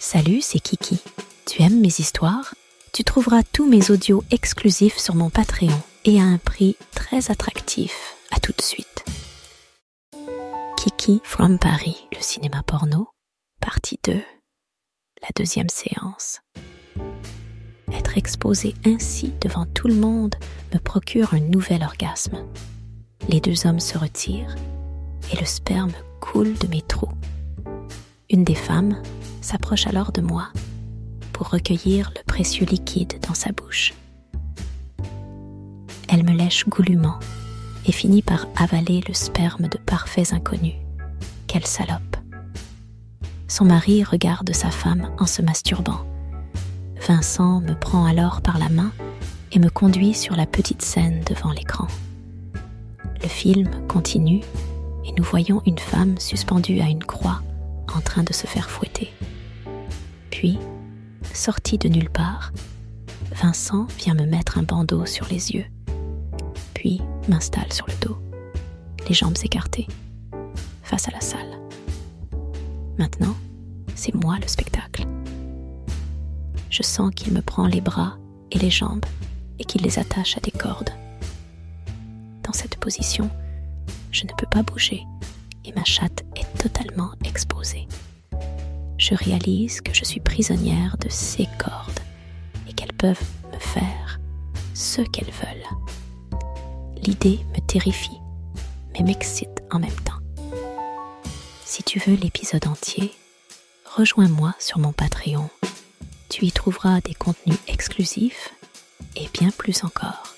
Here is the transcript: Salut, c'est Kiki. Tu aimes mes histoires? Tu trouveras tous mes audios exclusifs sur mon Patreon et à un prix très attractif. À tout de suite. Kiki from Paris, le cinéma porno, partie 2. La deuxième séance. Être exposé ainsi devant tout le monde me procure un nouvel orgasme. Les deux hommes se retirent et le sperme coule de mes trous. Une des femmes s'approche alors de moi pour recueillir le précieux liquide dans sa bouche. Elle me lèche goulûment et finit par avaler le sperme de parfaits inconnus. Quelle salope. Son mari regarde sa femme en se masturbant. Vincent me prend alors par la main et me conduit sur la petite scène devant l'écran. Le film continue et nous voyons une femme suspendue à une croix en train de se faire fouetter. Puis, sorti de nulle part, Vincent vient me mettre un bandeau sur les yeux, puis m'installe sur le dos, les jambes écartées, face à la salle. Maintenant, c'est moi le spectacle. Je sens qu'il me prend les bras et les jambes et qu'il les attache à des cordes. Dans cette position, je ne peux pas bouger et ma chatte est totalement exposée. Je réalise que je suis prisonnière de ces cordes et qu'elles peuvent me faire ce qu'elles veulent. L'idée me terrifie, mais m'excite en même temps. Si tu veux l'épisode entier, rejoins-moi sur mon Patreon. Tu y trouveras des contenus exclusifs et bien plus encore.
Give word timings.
Salut, 0.00 0.40
c'est 0.42 0.60
Kiki. 0.60 1.00
Tu 1.44 1.60
aimes 1.62 1.80
mes 1.80 1.88
histoires? 1.88 2.54
Tu 2.92 3.02
trouveras 3.02 3.42
tous 3.42 3.68
mes 3.68 3.90
audios 3.90 4.22
exclusifs 4.30 4.96
sur 4.96 5.16
mon 5.16 5.28
Patreon 5.28 5.76
et 6.04 6.20
à 6.20 6.24
un 6.24 6.38
prix 6.38 6.76
très 6.94 7.32
attractif. 7.32 8.14
À 8.30 8.38
tout 8.38 8.52
de 8.56 8.62
suite. 8.62 9.04
Kiki 10.76 11.20
from 11.24 11.58
Paris, 11.58 12.06
le 12.12 12.20
cinéma 12.20 12.62
porno, 12.62 13.08
partie 13.60 13.98
2. 14.04 14.12
La 14.14 15.28
deuxième 15.34 15.68
séance. 15.68 16.42
Être 17.92 18.16
exposé 18.16 18.74
ainsi 18.86 19.32
devant 19.40 19.66
tout 19.66 19.88
le 19.88 19.94
monde 19.94 20.36
me 20.72 20.78
procure 20.78 21.34
un 21.34 21.40
nouvel 21.40 21.82
orgasme. 21.82 22.46
Les 23.28 23.40
deux 23.40 23.66
hommes 23.66 23.80
se 23.80 23.98
retirent 23.98 24.54
et 25.32 25.36
le 25.36 25.44
sperme 25.44 25.92
coule 26.20 26.54
de 26.54 26.68
mes 26.68 26.82
trous. 26.82 27.10
Une 28.30 28.44
des 28.44 28.54
femmes 28.54 29.02
s'approche 29.48 29.86
alors 29.86 30.12
de 30.12 30.20
moi 30.20 30.48
pour 31.32 31.48
recueillir 31.48 32.12
le 32.14 32.22
précieux 32.24 32.66
liquide 32.66 33.14
dans 33.26 33.32
sa 33.32 33.50
bouche. 33.50 33.94
Elle 36.10 36.22
me 36.22 36.36
lèche 36.36 36.68
goulûment 36.68 37.18
et 37.86 37.92
finit 37.92 38.20
par 38.20 38.46
avaler 38.56 39.02
le 39.08 39.14
sperme 39.14 39.68
de 39.68 39.78
parfaits 39.78 40.34
inconnus. 40.34 40.74
Quelle 41.46 41.66
salope. 41.66 42.18
Son 43.46 43.64
mari 43.64 44.04
regarde 44.04 44.52
sa 44.52 44.70
femme 44.70 45.10
en 45.18 45.24
se 45.24 45.40
masturbant. 45.40 46.04
Vincent 47.08 47.62
me 47.62 47.72
prend 47.72 48.04
alors 48.04 48.42
par 48.42 48.58
la 48.58 48.68
main 48.68 48.92
et 49.52 49.58
me 49.58 49.70
conduit 49.70 50.12
sur 50.12 50.36
la 50.36 50.44
petite 50.44 50.82
scène 50.82 51.22
devant 51.24 51.52
l'écran. 51.52 51.86
Le 53.22 53.28
film 53.28 53.70
continue 53.88 54.42
et 55.06 55.12
nous 55.16 55.24
voyons 55.24 55.62
une 55.64 55.78
femme 55.78 56.18
suspendue 56.18 56.80
à 56.80 56.88
une 56.90 57.04
croix 57.04 57.40
en 57.96 58.02
train 58.02 58.24
de 58.24 58.34
se 58.34 58.46
faire 58.46 58.68
fouetter. 58.68 59.10
Puis, 60.38 60.56
sorti 61.34 61.78
de 61.78 61.88
nulle 61.88 62.10
part, 62.10 62.52
Vincent 63.42 63.88
vient 63.98 64.14
me 64.14 64.24
mettre 64.24 64.56
un 64.56 64.62
bandeau 64.62 65.04
sur 65.04 65.26
les 65.26 65.50
yeux, 65.50 65.64
puis 66.74 67.00
m'installe 67.28 67.72
sur 67.72 67.88
le 67.88 68.06
dos, 68.06 68.16
les 69.08 69.16
jambes 69.16 69.36
écartées, 69.42 69.88
face 70.84 71.08
à 71.08 71.10
la 71.10 71.20
salle. 71.20 71.58
Maintenant, 72.98 73.34
c'est 73.96 74.14
moi 74.14 74.38
le 74.40 74.46
spectacle. 74.46 75.06
Je 76.70 76.84
sens 76.84 77.12
qu'il 77.16 77.32
me 77.32 77.42
prend 77.42 77.66
les 77.66 77.80
bras 77.80 78.16
et 78.52 78.60
les 78.60 78.70
jambes 78.70 79.06
et 79.58 79.64
qu'il 79.64 79.82
les 79.82 79.98
attache 79.98 80.36
à 80.36 80.40
des 80.40 80.52
cordes. 80.52 80.92
Dans 82.44 82.52
cette 82.52 82.76
position, 82.76 83.28
je 84.12 84.22
ne 84.22 84.32
peux 84.38 84.46
pas 84.48 84.62
bouger 84.62 85.02
et 85.64 85.72
ma 85.72 85.82
chatte 85.82 86.22
est 86.36 86.58
totalement 86.62 87.10
exposée. 87.24 87.88
Je 88.98 89.14
réalise 89.14 89.80
que 89.80 89.94
je 89.94 90.04
suis 90.04 90.20
prisonnière 90.20 90.96
de 90.98 91.08
ces 91.08 91.46
cordes 91.58 92.00
et 92.68 92.72
qu'elles 92.72 92.92
peuvent 92.92 93.22
me 93.52 93.58
faire 93.58 94.18
ce 94.74 95.02
qu'elles 95.02 95.32
veulent. 95.32 96.40
L'idée 97.02 97.38
me 97.54 97.60
terrifie, 97.64 98.18
mais 98.92 99.04
m'excite 99.04 99.62
en 99.70 99.78
même 99.78 100.00
temps. 100.04 100.18
Si 101.64 101.84
tu 101.84 102.00
veux 102.00 102.16
l'épisode 102.16 102.66
entier, 102.66 103.14
rejoins-moi 103.96 104.54
sur 104.58 104.78
mon 104.78 104.92
Patreon. 104.92 105.48
Tu 106.28 106.46
y 106.46 106.52
trouveras 106.52 107.00
des 107.00 107.14
contenus 107.14 107.58
exclusifs 107.68 108.52
et 109.16 109.28
bien 109.32 109.50
plus 109.50 109.84
encore. 109.84 110.34